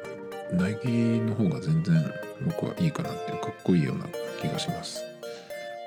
[0.52, 2.12] ナイキの方が全然
[2.48, 4.08] 僕はいいかなっていうかっこいいような
[4.42, 5.04] 気がします。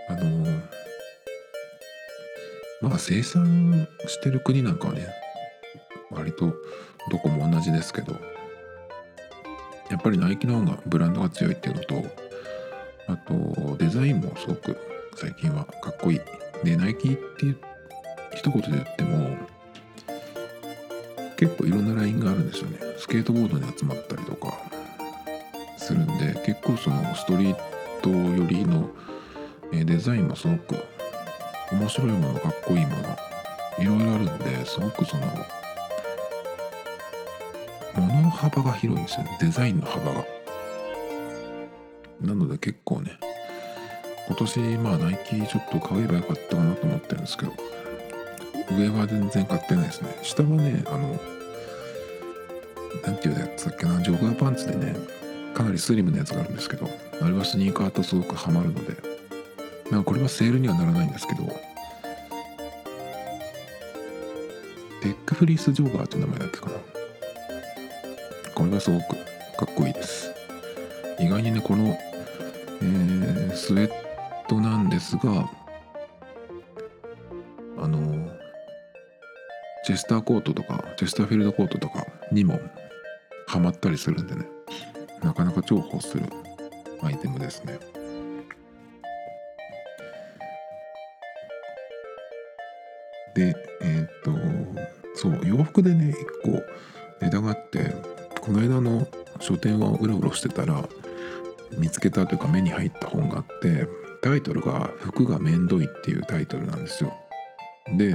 [0.08, 0.46] あの
[2.80, 5.08] まあ生産してる国なんかはね
[6.12, 6.54] 割と
[7.10, 8.12] どこも同じですけど
[9.90, 11.94] やっぱりナイキの方がブランドが強いっていうのと
[13.08, 14.91] あとデザインもすごく
[15.22, 16.20] 最近はかっこいい。
[16.64, 17.54] でナイキって
[18.34, 19.36] 一言で言っても
[21.36, 22.80] 結構いろんなラインがあるんですよね。
[22.98, 24.52] スケートボードに集まったりとか
[25.76, 27.56] するんで結構そのストリー
[28.02, 28.90] ト寄りの
[29.70, 30.74] デザインもすごく
[31.70, 33.16] 面白いものかっこいいもの
[33.78, 35.22] いろいろあるんですごくその
[37.94, 39.38] 物の幅が広いんですよね。
[39.40, 40.24] デザインの幅が。
[42.20, 43.20] なので結構ね
[44.28, 47.52] 今年まあナイキちょっと買えばよかったかなと思ってるんですけど
[48.78, 50.18] 上は全然買ってないですね。
[50.22, 51.20] 下はねあの
[53.04, 54.94] なんていうやつだっけなジョガーパンツでね
[55.54, 56.88] かなりスリムなやつがあるんですけど
[57.20, 58.96] あれはスニーカーとすごくハマるので
[59.90, 61.44] なんかこれはセールにはならないんですけど
[65.02, 66.72] テックフリースジョガーって名前だっけかな。
[68.54, 69.16] これがすごく
[69.56, 70.30] かっこいいです。
[71.18, 71.98] 意外にねこの、
[72.82, 74.11] えー、スウェッ
[74.52, 75.50] トなんですが
[77.78, 78.28] あの
[79.84, 82.60] チェスターコートとかチェスターフィールドコートとかにも
[83.46, 84.46] ハマったりするんでね。
[85.22, 86.24] なかなか重宝する
[87.00, 87.78] アイテムですね。
[93.34, 94.32] でえーっと
[95.14, 96.62] そう洋服でね一個
[97.24, 97.94] ネタがあって
[98.40, 99.06] この間の
[99.40, 100.86] 書店をうろうろしてたら
[101.78, 107.12] 見つけたというか目に入った本があってタイトルが「服がめんどい」っていうタイトルなんですよ。
[107.96, 108.12] で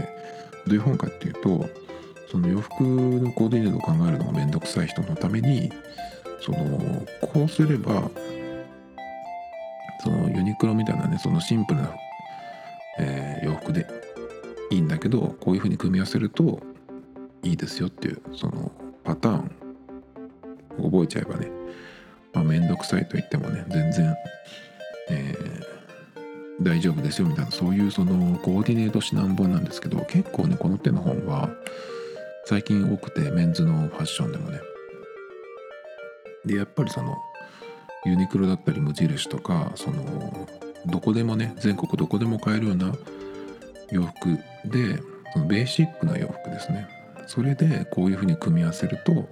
[0.65, 1.69] どういう本かっていうと
[2.31, 5.71] その洋服のコーディネートを考えるのがめんどくさい人のために
[6.41, 8.09] そのこうすれば
[10.03, 11.91] そのユニクロみたいなねそのシンプルな、
[12.99, 13.85] えー洋服で
[14.71, 16.59] いいんだけどこういう風に組み合わせると
[17.43, 18.71] いいですよっていうその
[19.03, 19.51] パターン
[20.83, 21.49] 覚えちゃえばね
[22.33, 24.15] まあ面倒くさいと言ってもね全然、
[25.09, 25.46] えー
[26.67, 31.49] 大丈夫ですよみたいなそういうそのコーディネート指南本なんですけど結構ねこの手の本は
[32.45, 34.59] 最近多くてメンズのファッションでもね。
[36.45, 37.17] でやっぱりその
[38.05, 40.47] ユニクロだったり無印とかその
[40.85, 42.93] どこでもね全国どこでも買えるような
[43.91, 45.01] 洋服で
[45.33, 46.87] そのベーシックな洋服ですね。
[47.27, 49.27] それでこういうふうに組み合わせると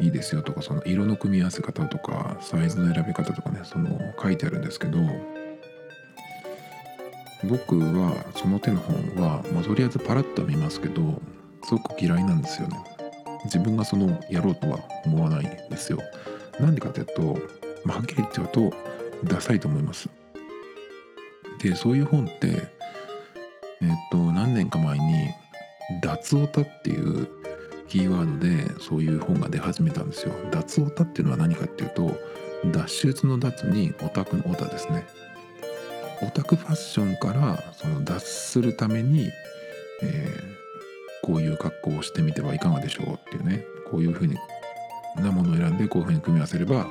[0.00, 4.98] いいですよとかその色の組み合わせ方とかサイズの選び方とかねその書いてあるんですけど
[7.44, 11.20] 僕はその手の本は、まあ、とりあえずパラッと見ますけど
[11.64, 12.76] すごく嫌いなんですよね。
[13.44, 15.98] 自分がそのやろうとは思わないんですよ。
[16.58, 17.38] なんでかというと、
[17.84, 18.72] まあ、はっきり言っちゃうと
[19.24, 20.08] ダサいと思います。
[21.62, 22.68] でそういう本って
[23.80, 25.30] えっと何年か前に
[26.02, 27.28] 脱オタっていう
[27.88, 30.32] キーワードでそういう本が出始めたんですよ。
[30.50, 32.16] 脱オタっていうのは何かっていうと
[32.72, 35.06] 脱出の脱にオタクのオタですね。
[36.22, 39.30] オタクファッションからその脱するために、
[40.02, 40.58] えー
[41.20, 44.36] こういう格好をしてみてはいかがでしょうっていうねこういうふうに
[45.16, 46.86] なものを選んでこういうふうに組み合わせれば、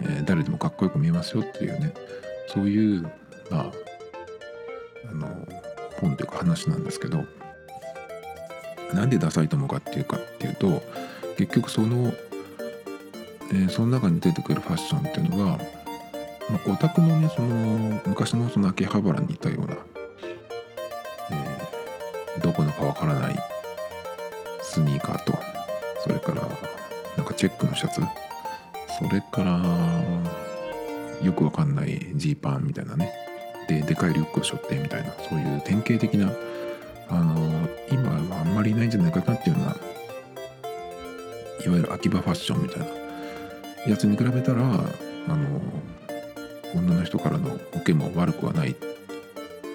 [0.00, 1.92] えー誰でもかっこよく見えますよっていうね
[2.48, 3.02] そういう
[3.50, 3.72] まあ
[5.10, 5.28] あの
[6.00, 7.24] 本というか話なんですけど
[8.94, 10.82] なんでダサいと思うかっていうかっていうと
[11.36, 12.12] 結局その、
[13.52, 15.58] えーその中に出てくるファッションっていうのが、
[16.48, 19.76] まあ、オタクのねその昔のその秋葉原にいたような、
[21.30, 21.70] えー
[22.42, 23.36] どこのかわからない
[24.62, 25.38] スニーカーと
[26.02, 26.42] それから
[27.16, 28.00] なんかチェックのシャツ
[28.98, 29.60] それから
[31.22, 33.12] よくわかんないジーパンみたいなね
[33.68, 36.32] ででかいリュックを背負ってみたいなそういう典型的な
[37.08, 39.76] あの今はあんまりいないんじゃないかなっていうような
[41.66, 42.86] いわゆる秋葉ファッションみたいな
[43.90, 44.66] やつに比べたらあ
[45.36, 45.60] の
[46.74, 48.76] 女の人からの受けも悪くはない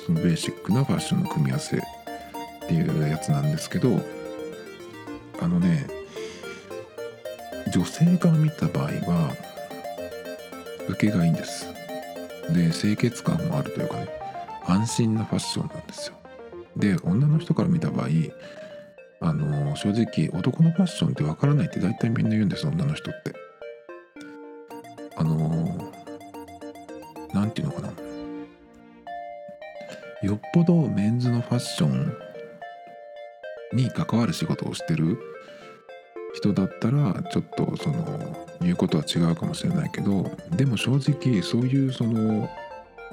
[0.06, 1.82] そのベーシックなファッションの組み合わせっ
[2.68, 4.02] ていうやつなんですけど
[5.42, 5.88] あのね
[7.72, 9.36] 女性から見た場合は
[10.88, 11.68] 受けがいいんです。
[12.52, 14.08] で清潔感もあるというかね
[14.66, 16.16] 安心なファッションなんですよ。
[16.78, 18.08] で女の人から見た場合
[19.22, 23.45] あの正直男のファッションってわからないって大体みんな言うんです女の人って。
[30.26, 32.14] よっぽどメンズのファッション
[33.74, 35.20] に関わる仕事をしてる
[36.34, 42.50] 人だったらちょっとその言うことは違うかもしれないけどでも正直そういうその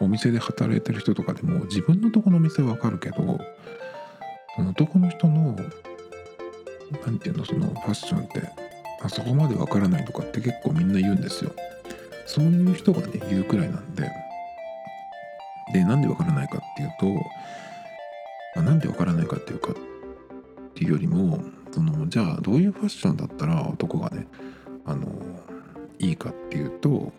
[0.00, 3.38] お店で働いてる人とかでも自分のとこのお店はわかるけど
[4.56, 5.54] その男の人の
[7.04, 8.42] なんていうのそのファッションって
[9.02, 11.52] あそこまでわからないとかって結構みんな言うんですよ。
[12.26, 14.21] そういう人がね言うくらいなんで。
[15.72, 19.74] でなんでわからないかっていうとあなんでわからないかっていうかっ
[20.74, 24.26] ていうよりもそのじゃあどういうファッションだったら男がね
[24.84, 25.06] あの
[25.98, 27.12] いいかっていうと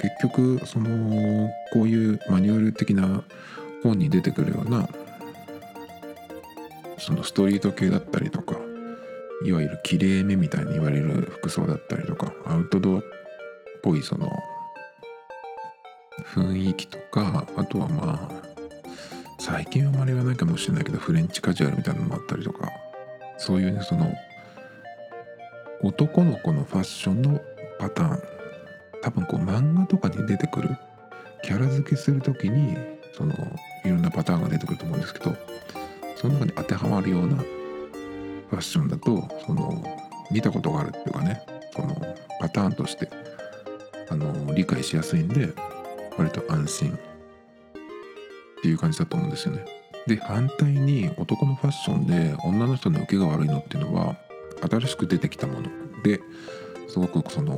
[0.00, 3.22] 結局そのこういうマニュアル的な
[3.82, 4.88] 本に出てくるような
[6.98, 8.56] そのストリート系だったりとか
[9.44, 13.02] いわゆるきれいめみたいに言われる服装だったりとかアウトドアっ
[13.82, 14.30] ぽいその
[16.34, 18.48] 雰囲気とかあとはまあ
[19.38, 22.70] 最近はあまり言わないかもしれないけどフレンチカジュアルみたいなのもあったりとか
[23.38, 24.12] そういうねその
[25.82, 27.40] 男の子のファッションの
[27.78, 28.22] パターン
[29.02, 30.76] 多分こう漫画とかに出てくる
[31.42, 32.76] キャラ付けする時に
[33.16, 33.32] その
[33.84, 35.36] いろんなパターンが出てくると思うんですけど
[36.16, 39.82] その中に当てはまるようなファッションだとその
[40.30, 41.42] 見たことがあるっていうかね
[41.74, 41.94] その
[42.40, 43.08] パターンとして
[44.10, 45.52] あの理解しやすいんで
[46.18, 46.98] 割と安心。
[48.58, 49.64] っていう感じだと思うんですよね。
[50.06, 54.16] で反対に男のファッションで女の人の受けが悪いのっていうのは
[54.68, 55.68] 新しく出てきたもの。
[56.02, 56.20] で
[56.88, 57.56] すごくその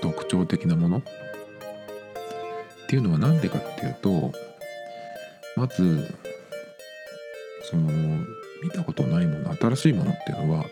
[0.00, 0.98] 特徴的なもの。
[0.98, 1.02] っ
[2.88, 4.32] ていうのは何でかっていうと
[5.56, 6.12] まず
[7.62, 7.88] その
[8.62, 10.64] 見たことないもの新しいものっていうのは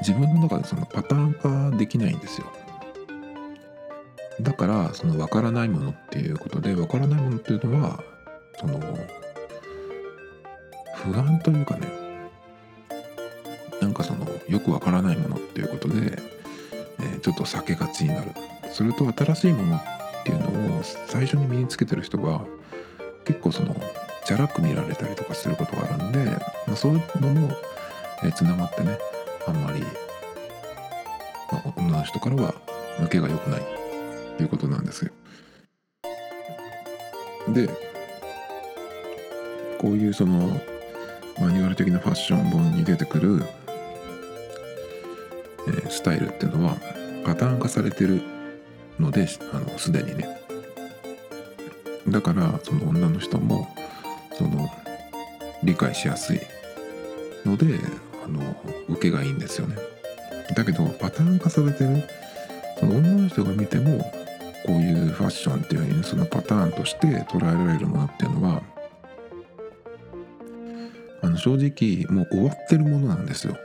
[0.00, 1.34] 自分の中でそのパターン
[1.70, 2.46] 化できないんですよ。
[4.40, 8.02] だからその分からないものっていうことで分からないものっていうのは
[8.58, 8.80] その
[10.96, 11.88] 不安というかね
[13.80, 16.18] なんかそのよく分からないものっていうことで、
[17.00, 18.30] えー、ちょっと避けがちになる。
[18.72, 19.82] それと新しいものっ
[20.24, 22.40] ていうのを最初に身につけてる人が
[23.24, 23.76] 結構その
[24.24, 26.24] チャラく見られたりとかすることがあるんで、
[26.66, 27.54] まあ、そういうのも
[28.34, 28.98] つながってね
[29.46, 29.80] あんまり、
[31.52, 32.54] まあ、女の人からは
[32.98, 33.83] 抜けが良くない。
[34.34, 35.12] っていうことなんですよ。
[37.48, 37.68] で
[39.78, 40.60] こういうその
[41.38, 43.42] マニュアル的なファッション本に出てくる、
[45.68, 46.76] えー、スタイルっていうのは
[47.24, 48.22] パターン化されてる
[48.98, 50.40] のであのすでにね
[52.08, 53.68] だからその女の人も
[54.32, 54.70] その
[55.62, 56.40] 理解しやすい
[57.44, 57.78] ので
[58.24, 58.56] あの
[58.88, 59.76] 受けがいいんですよね
[60.54, 62.04] だけどパターン化されてる
[62.78, 64.23] その女の人が見ても
[64.66, 68.62] こういうファッションっていうふうにそのパターンとして捉えられるものっていうのは
[71.22, 73.56] あの正直もう終わってるものなんですよ。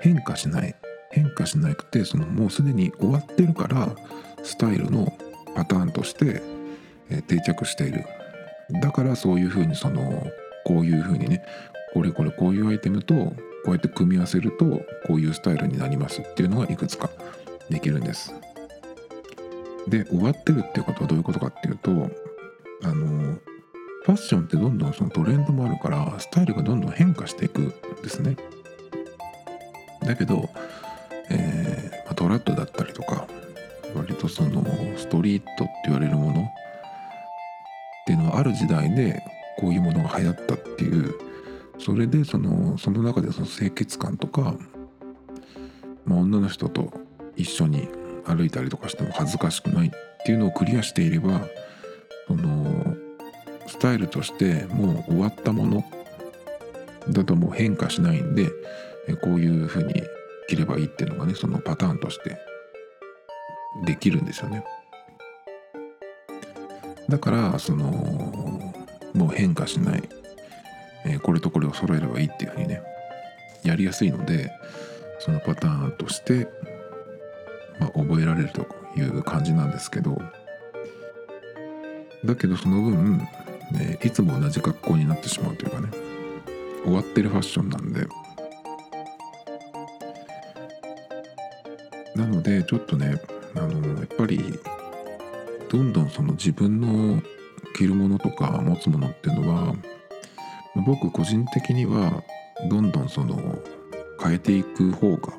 [0.00, 0.74] 変化しない。
[1.10, 3.94] 変化しなくてそのもうすでに終わってるから
[4.42, 5.16] スタイルの
[5.54, 6.42] パターンとして、
[7.28, 8.04] 定着している。
[8.82, 10.26] だからそういうふうにその
[10.64, 11.42] こういうふうにね
[11.94, 13.34] これこれこういうアイテムとこ
[13.68, 14.64] うやって組み合わせると
[15.06, 17.08] こういうスタイルになりますっていうのがいくつか
[17.70, 18.34] できるんです。
[19.88, 21.90] で終わってるっていうことはどういうことかっていうと
[22.82, 23.38] あの
[24.04, 28.36] ファッションってどんどんそのトレンドもあるからスタイルがどんどん変化していくんですね。
[30.02, 30.48] だけど、
[31.30, 33.26] えーまあ、トラッドだったりとか
[33.94, 34.64] 割とその
[34.96, 36.44] ストリートって言われるものっ
[38.06, 39.22] ていうのはある時代で
[39.58, 41.14] こういうものが流行ったっていう
[41.78, 44.54] それでそのその中でその清潔感とか、
[46.04, 46.92] まあ、女の人と
[47.36, 47.88] 一緒に
[48.26, 49.90] 歩いたりとかしても恥ずかしくないっ
[50.24, 51.46] ていうのをクリアしていれば
[52.26, 52.96] その
[53.66, 55.84] スタイルとしてもう終わったもの
[57.10, 58.50] だともう変化しないんで
[59.22, 60.02] こういうふうに
[60.48, 62.38] 着ればいいっていうのがねそのパターンとして
[63.84, 64.64] できるんですよね。
[67.08, 67.86] だからその
[69.14, 70.02] もう変化しない、
[71.04, 72.82] えー、これとこれを揃えればいいっていうふうにね
[73.62, 74.50] やりやすいので
[75.20, 76.46] そのパターンとして、
[77.80, 78.66] まあ、覚えられると
[78.96, 80.20] いう感じなんですけど。
[82.24, 83.18] だけどその分、
[83.72, 85.88] ね、いつも同じ格好になってしまうというかね。
[86.84, 88.06] 終わってるファッションなんで。
[92.14, 93.20] なのでちょっとね
[93.54, 94.58] あのやっぱり
[95.68, 97.22] どんどんその自分の
[97.76, 99.74] 着るものとか持つものっていうのは
[100.86, 102.22] 僕個人的には
[102.70, 103.58] どんどんその
[104.22, 105.34] 変えていく方が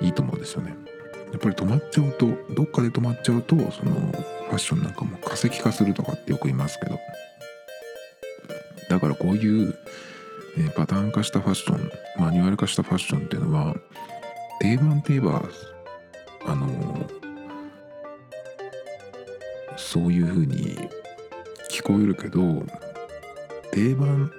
[0.00, 0.74] いいと思うんですよね。
[1.32, 3.92] やっぱり止まっちゃうとどっかで止まっちゃうとその
[4.48, 6.98] ファッションなんかも化石化するとかってよく言いますけど
[8.88, 9.78] だからこういう、
[10.56, 13.76] えー、パターン化したファッションマニュアル化したファッションっていうのは
[14.60, 15.42] 定番って言えば
[16.46, 17.10] あの
[19.76, 20.76] そういうふうに
[21.70, 22.40] 聞こえるけど
[23.70, 24.32] 定番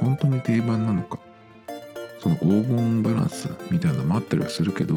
[0.00, 1.18] 本当に定番なのか
[2.22, 4.94] その黄金バランスみたいなのもあったりはするけど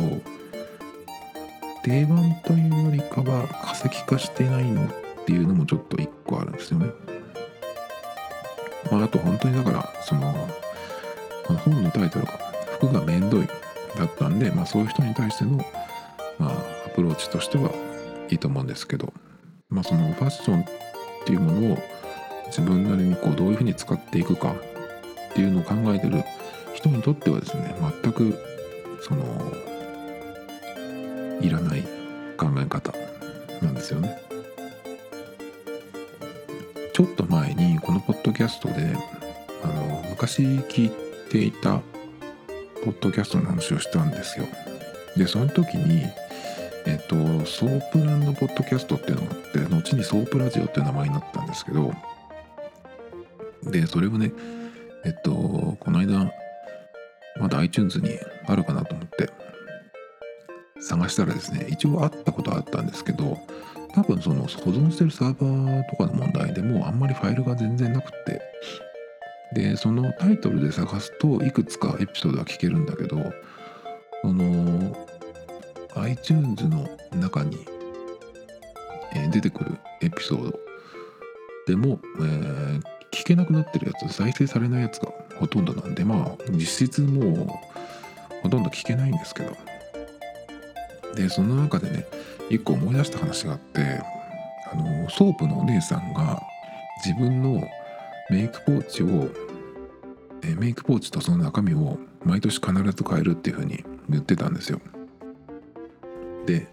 [1.83, 4.89] 定番というよりかは化石化してないのっ
[5.25, 6.87] ていうのもちょっと一個あるんですよね。
[8.91, 10.21] まあ、あと本当にだからその、
[11.49, 12.33] ま、本のタイトルが
[12.77, 13.47] 「服がめんどい」
[13.97, 15.65] だったんで、まあ、そういう人に対しての
[16.37, 16.51] まあ、
[16.85, 17.71] アプローチとしては
[18.29, 19.13] いいと思うんですけど、
[19.69, 20.65] まあ、そのファッションっ
[21.25, 21.77] ていうものを
[22.47, 26.23] 自分なりにこうどういうふうに使っていくかっていうのを考えてる
[26.85, 28.37] 人にとってはですね全く
[29.01, 29.23] その
[31.41, 31.81] いらない
[32.37, 32.93] 考え方
[33.61, 34.19] なんですよね。
[36.93, 38.95] ちょっと前にこのポッドキャストで
[39.63, 40.91] あの昔聞い
[41.29, 41.81] ていた
[42.83, 44.45] ポッドキャストの話をしたんですよ。
[45.17, 46.05] でその時に
[46.87, 47.15] えっと、
[47.47, 51.91] ソープランドポッドキャストっていうのがあって後にソープラジオっていう名前になったんですけど
[53.63, 54.31] でそれをね
[55.03, 55.31] えっと
[55.79, 56.31] この間
[57.39, 58.17] まだ iTunes に
[58.47, 59.29] あるかなと思って。
[60.79, 63.37] 探したらですね一応あったことはあったんですけど
[63.93, 68.41] 多分その保存してるサーバーとかの問題でもあんまりファイルが全然なくて。
[69.53, 73.17] でそのタイトルで探すといくつかエピソードは聞けるんだけど
[74.21, 74.95] その
[75.95, 77.59] iTunes の中に、
[79.15, 80.59] え、出てくるエピソード
[81.67, 82.81] でも、えー、
[83.11, 85.09] 聞けなくなってるやつ再生されないやつが
[85.39, 87.47] ほとんどなんでまあ実質もう
[88.43, 89.55] ほとんど聞けないんですけど。
[91.15, 92.05] でその中でね
[92.49, 94.01] 一個思い出した話があって
[94.71, 96.41] あのソープのお姉さんが
[97.03, 97.63] 自分の
[98.29, 99.29] メイクポーチを
[100.43, 104.79] えメイクポーチとその中身を毎年必ず変えるっていう風に言ってたんですよ。
[106.45, 106.67] で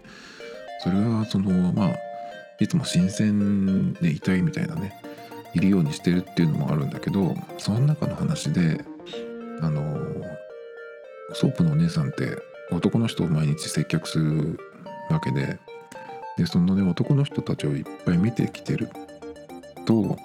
[0.83, 1.95] それはそのまあ
[2.59, 5.02] いつも新鮮でいたいみたいなね
[5.53, 8.83] いるようにしてるっていうのもあるんだけどその中の話で
[9.61, 9.99] あの
[11.33, 12.37] ソープのお姉さんって
[12.71, 14.59] 男の人を毎日接客する
[15.09, 15.59] わけで
[16.37, 18.89] でそのね男の人たちをいっぱい見てきてる
[19.85, 20.17] と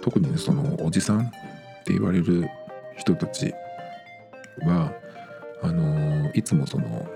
[0.00, 1.30] 特にねそのおじさんっ
[1.84, 2.48] て言われる
[2.96, 3.52] 人たち
[4.62, 4.92] は
[5.62, 7.06] あのいつもその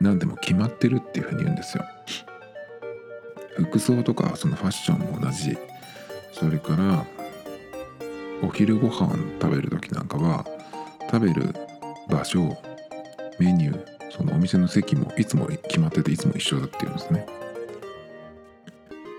[0.00, 1.84] 何でも決まってるっていうふうに言うんですよ。
[3.56, 5.56] 服装とかそのファッションも同じ
[6.44, 7.06] それから
[8.42, 10.44] お昼ご飯食べる時なんかは
[11.10, 11.54] 食べる
[12.10, 12.54] 場所
[13.38, 17.26] メニューそのお店の席もいつも決まってていつも一緒だっていうんですね。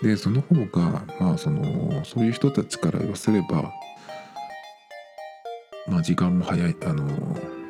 [0.04, 3.74] でその方がまあそのそういう人たちから言わせれば
[5.88, 7.08] まあ時間も早いあの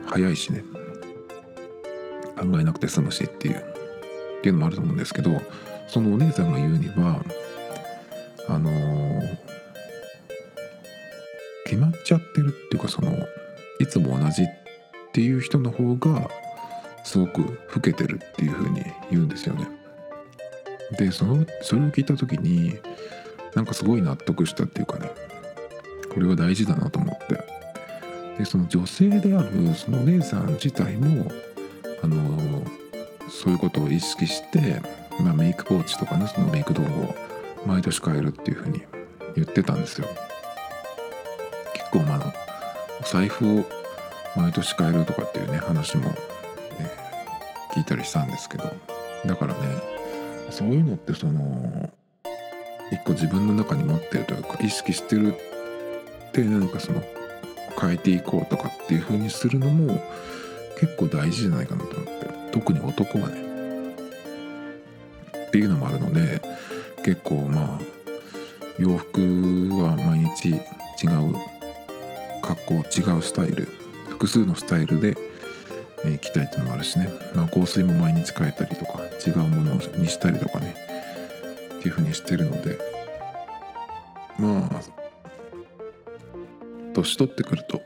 [0.05, 0.65] 早いしね。
[2.35, 5.41] 考えなくて済むしっていうっていうのもあると思うんですけど
[5.87, 7.23] そのお姉さんが言うには
[8.47, 8.69] あの
[12.05, 13.11] ちゃってるっていうかその
[13.79, 14.47] いつも同じっ
[15.11, 16.29] ていう人の方が
[17.03, 19.67] すごく老けてるっていう風に言うんですよね。
[20.97, 22.77] でそのそれを聞いた時に
[23.55, 25.09] なんかすごい納得したっていうかね
[26.13, 27.43] これは大事だなと思って
[28.37, 31.31] でその女性であるそのお姉さん自体も
[32.03, 32.63] あの
[33.29, 34.79] そういうことを意識して、
[35.21, 37.15] まあ、メイクポーチとかねそのメイク道具を
[37.65, 38.83] 毎年変えるっていうふうに
[39.35, 40.07] 言ってたんですよ
[41.95, 42.33] 構まあ
[42.99, 43.65] お財布を
[44.35, 46.15] 毎年変えるとかっていうね話も、ね、
[47.73, 48.75] 聞いたりしたんですけど
[49.25, 49.59] だからね
[50.49, 51.89] そういうのってその
[52.91, 57.01] 一個自分の中に持ってるというか意識してるって何かその
[57.79, 60.01] 変えていこうとかっていう風にするのも
[60.79, 63.45] 結構大事じゃないかなと思って特に男はね。
[65.47, 66.41] っていうのもあるので
[67.03, 67.79] 結構まあ
[68.77, 69.21] 洋服
[69.81, 70.57] は毎日違
[71.07, 71.54] う
[72.67, 73.67] 好違うスタイル
[74.09, 75.17] 複数のスタイルで、
[76.05, 80.75] えー、着たいっていうのもあるしね、まあ、香水も毎日変えたりとか違うものにしたりとかね。
[81.79, 82.95] っていう風にしてるので。
[84.39, 84.81] まあ
[86.93, 87.81] 年取ってくると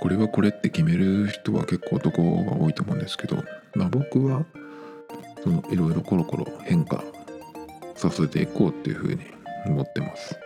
[0.00, 3.36] これはこれって決める人は結構男が多いと思うんですけど、
[3.74, 4.44] まあ、僕は
[5.42, 7.02] そのいろいろコロコロ変化
[7.94, 9.20] させていこうっていうふうに
[9.66, 10.36] 思ってます。